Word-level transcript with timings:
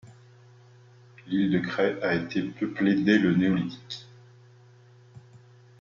L'île 1.27 1.51
de 1.51 1.59
Cres 1.59 1.99
a 2.01 2.15
été 2.15 2.41
peuplée 2.41 2.95
dès 2.95 3.19
le 3.19 3.35
néolithique. 3.35 4.07